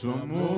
[0.00, 0.49] su amor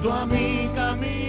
[0.00, 1.19] Junto a mí camina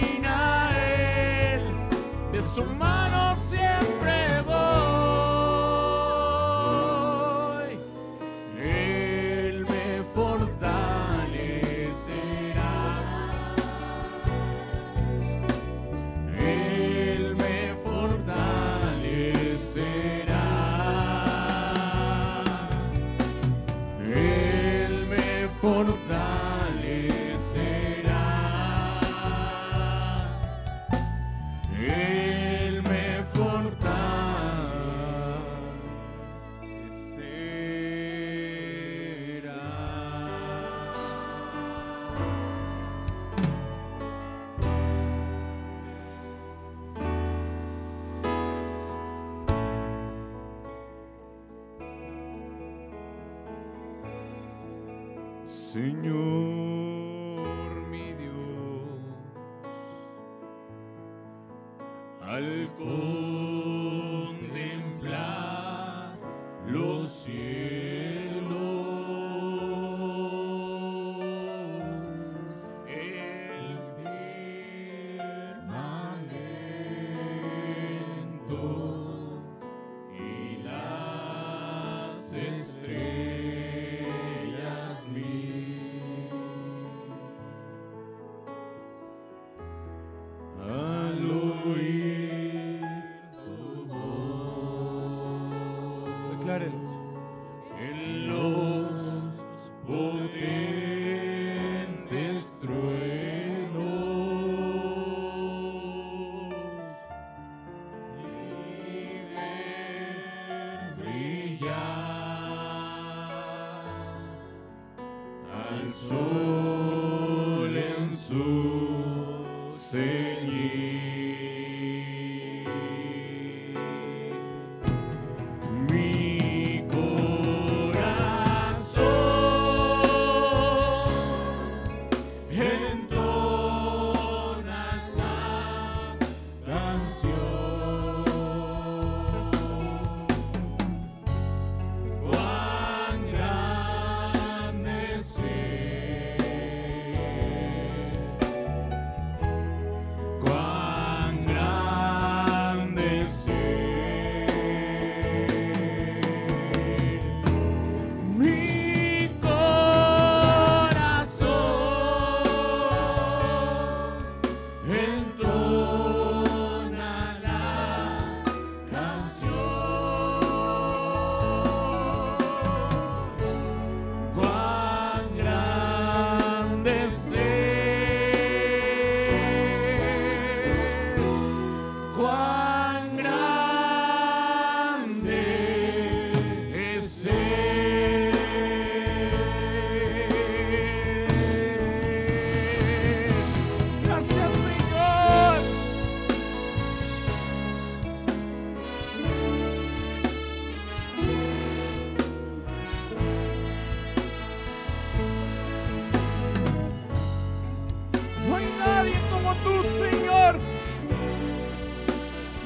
[209.52, 210.58] como tú, Señor.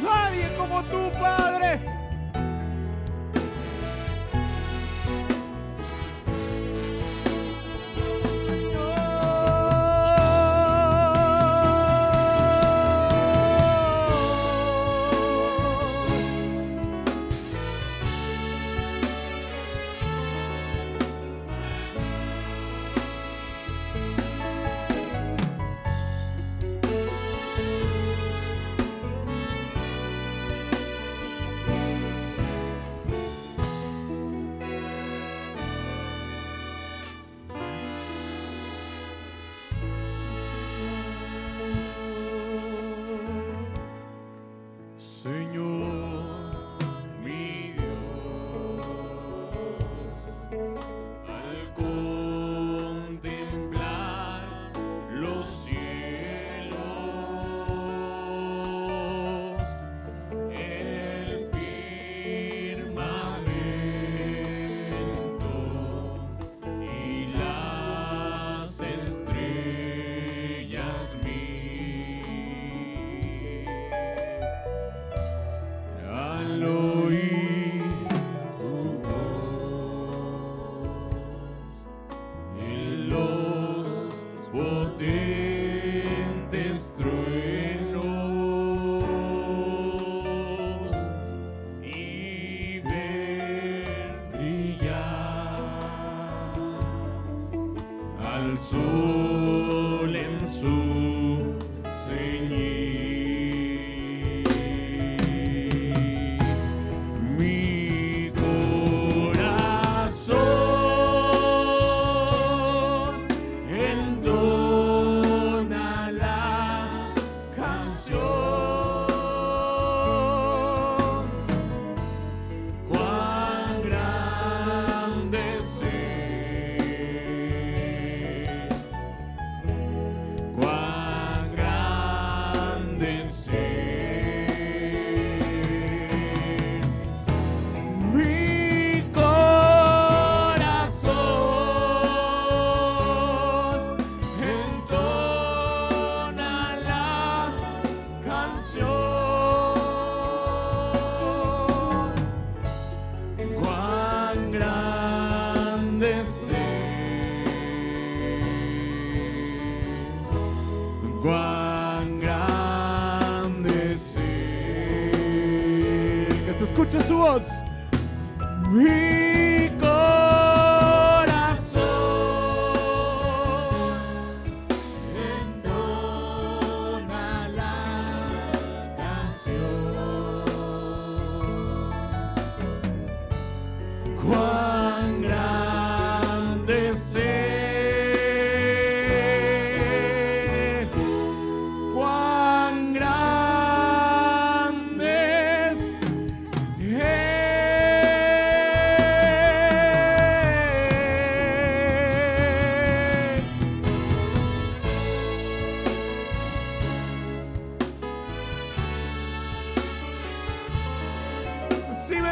[0.02, 1.95] Nadie como tú, Padre.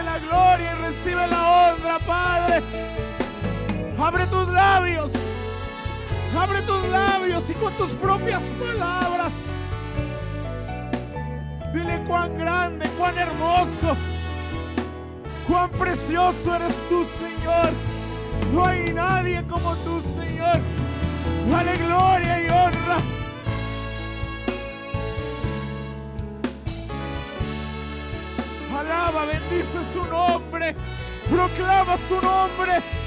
[0.04, 2.62] La gloria y recibe la honra, Padre.
[3.98, 5.10] Abre tus labios.
[6.38, 9.32] Abre tus labios y con tus propias palabras.
[11.72, 13.96] Dile cuán grande, cuán hermoso,
[15.48, 17.72] cuán precioso eres tú, Señor.
[18.52, 20.60] No hay nadie como tú, Señor.
[21.50, 23.23] Dale gloria y honra.
[28.84, 30.74] Alaba, bendice su nombre.
[31.30, 33.03] Proclama su nombre.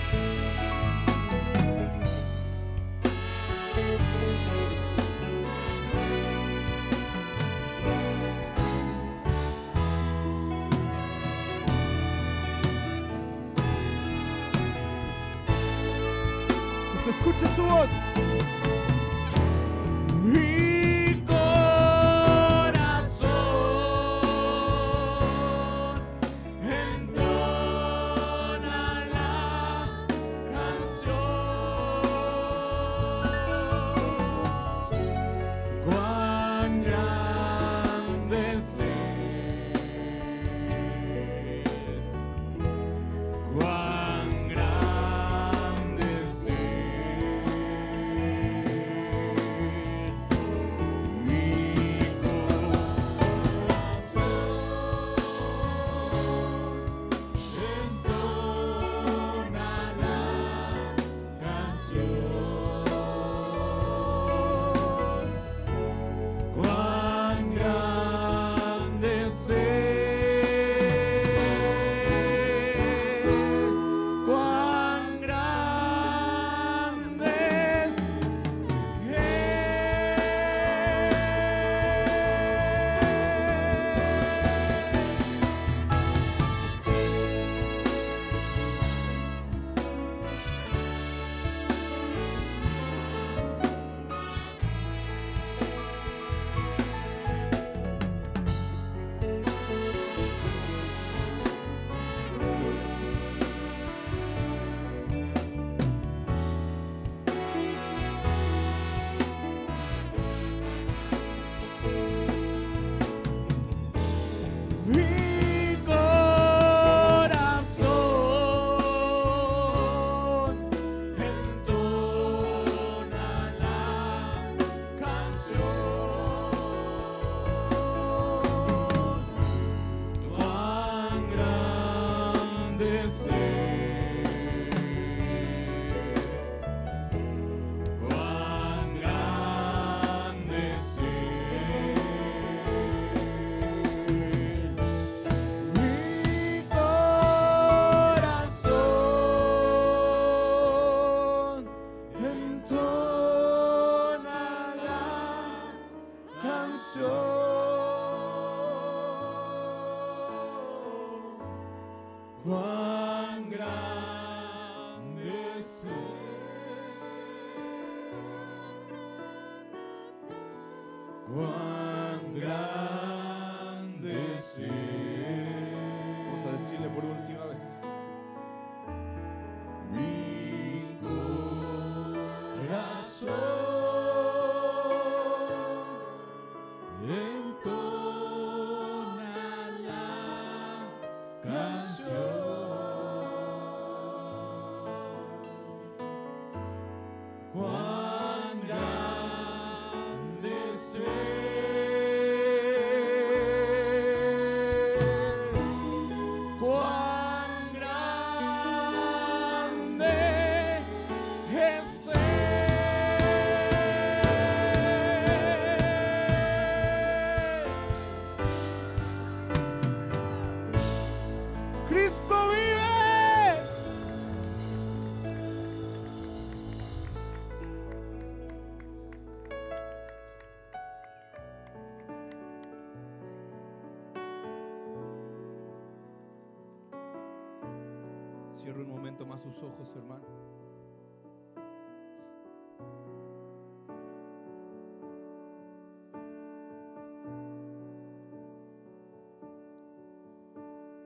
[239.47, 240.25] Sus ojos, hermano.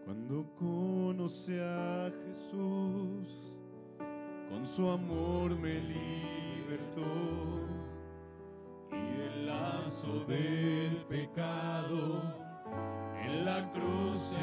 [0.05, 3.53] Cuando conocí a Jesús,
[4.49, 7.01] con su amor me libertó
[8.91, 12.21] y del lazo del pecado
[13.23, 14.33] en la cruz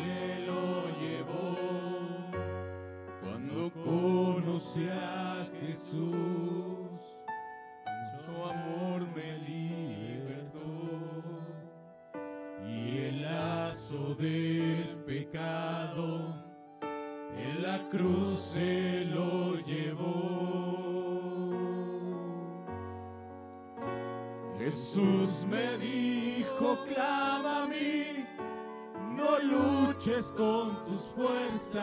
[24.69, 28.27] Jesús me dijo, clama a mí,
[29.17, 31.83] no luches con tus fuerzas.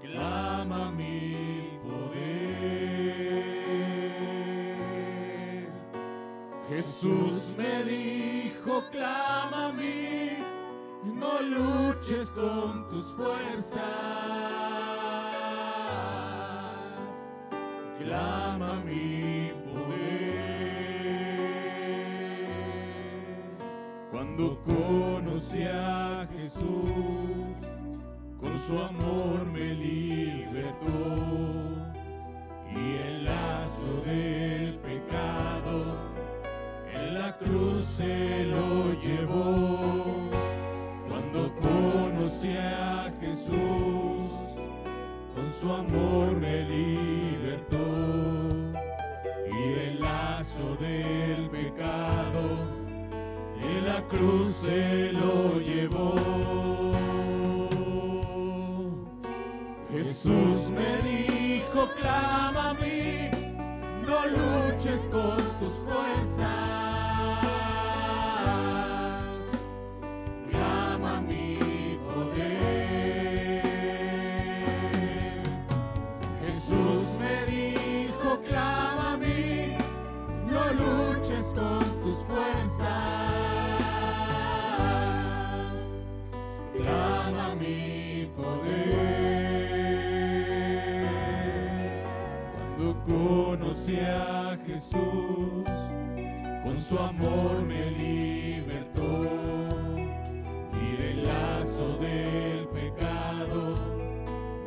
[0.00, 2.20] Clama a mi poder.
[6.68, 10.36] Jesús me dijo, clama a mí,
[11.02, 13.89] no luches con tus fuerzas.
[93.70, 95.64] Conocí a Jesús,
[96.64, 99.28] con su amor me libertó
[100.72, 103.76] y del lazo del pecado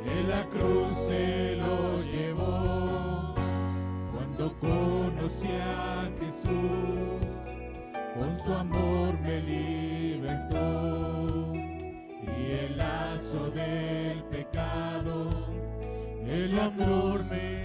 [0.05, 3.36] en la cruz se lo llevó.
[4.13, 7.19] Cuando conocí a Jesús,
[8.15, 10.55] con su amor me libertó
[11.53, 15.29] y el lazo del pecado
[16.25, 17.62] el amor me liberó.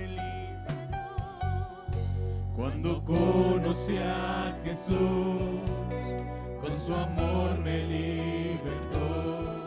[2.69, 5.59] Cuando conocí a Jesús,
[6.61, 9.67] con su amor me libertó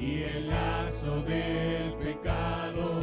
[0.00, 2.98] y el lazo del pecado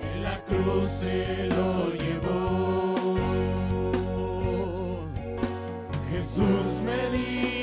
[0.00, 2.94] en la cruz se lo llevó.
[6.08, 7.55] Jesús me dijo,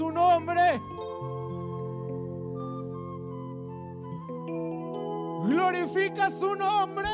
[0.00, 0.80] su nombre.
[5.44, 7.08] Glorifica su nombre.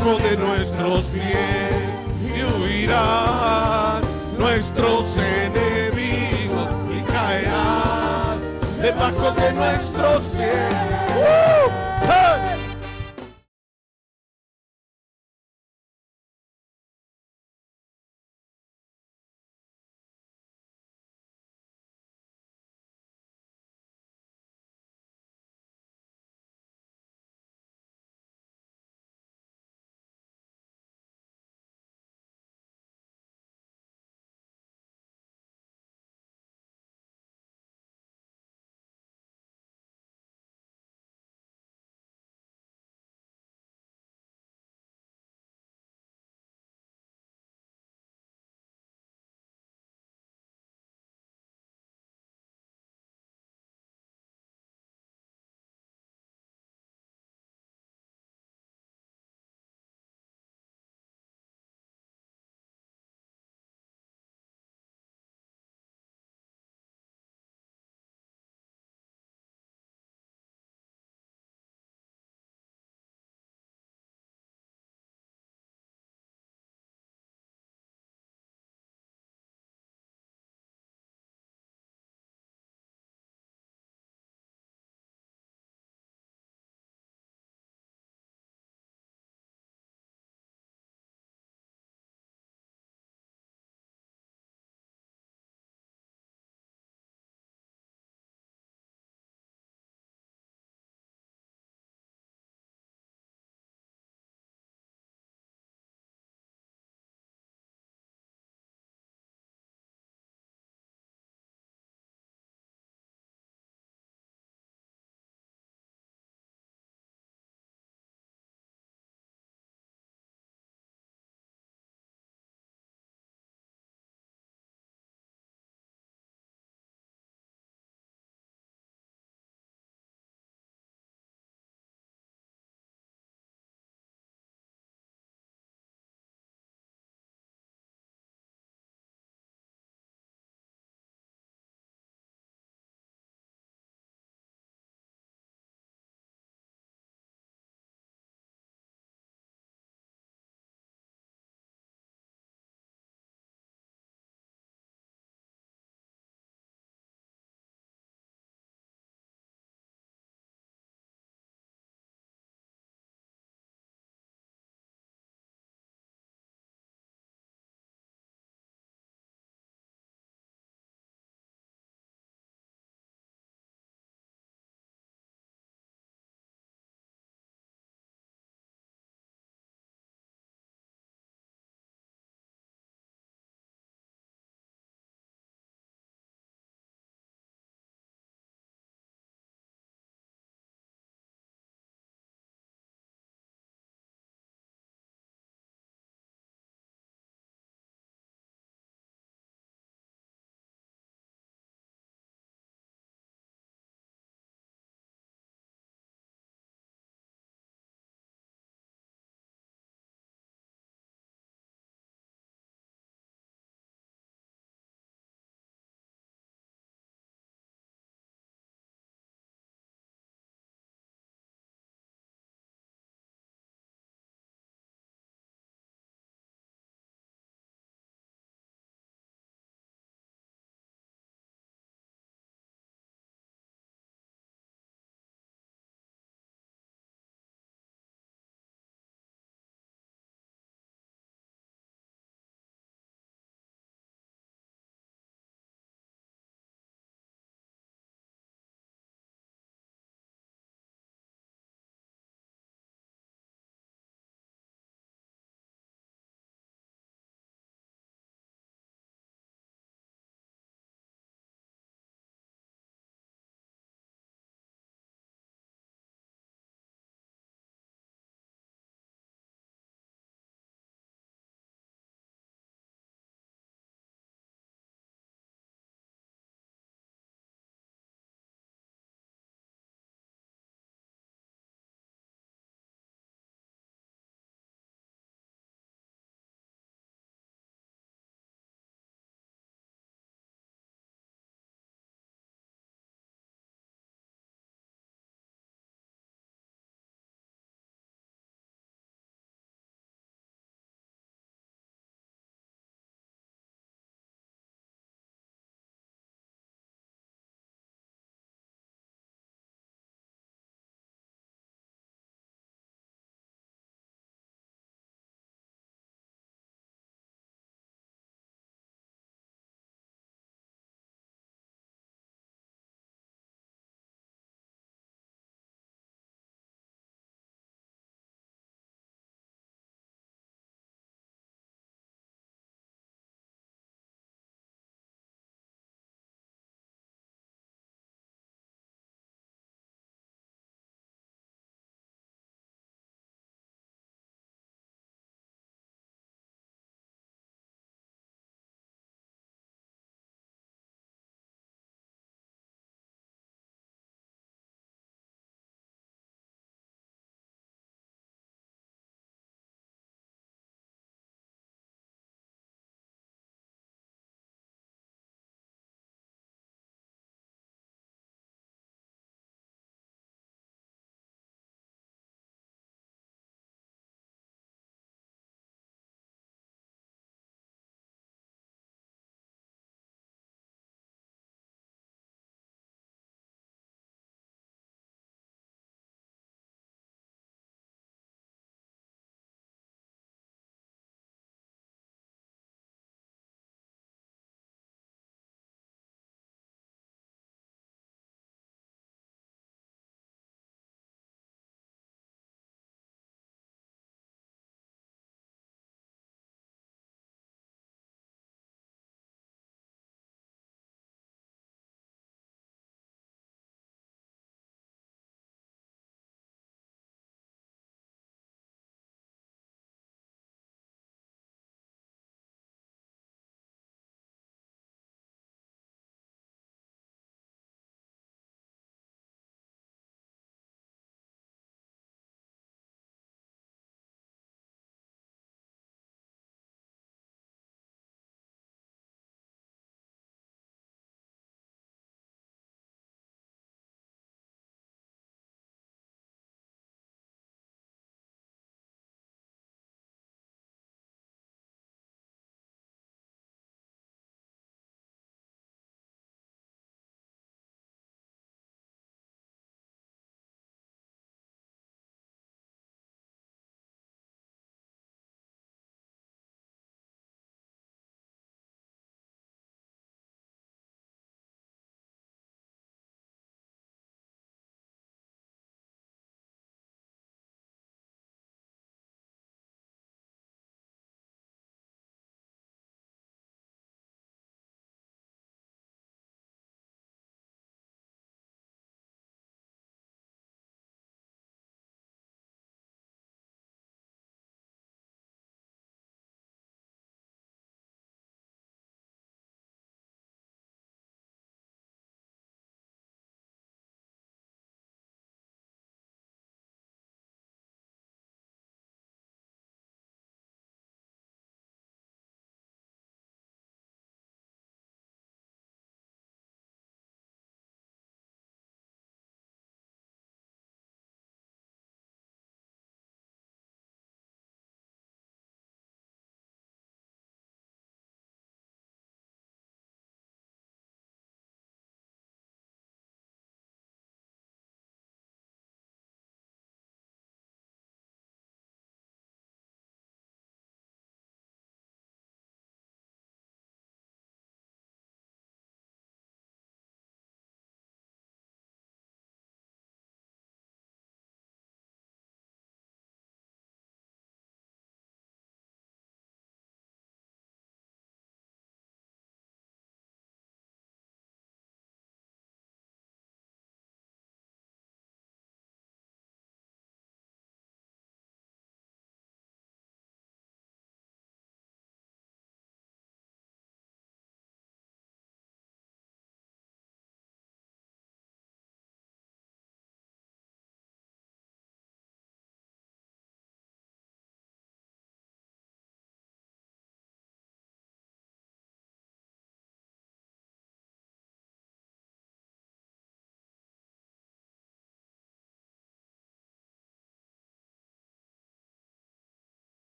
[0.00, 1.74] De nuestros pies
[2.24, 4.00] y huirán
[4.38, 8.38] nuestros enemigos y caerán
[8.80, 11.59] debajo de nuestros pies.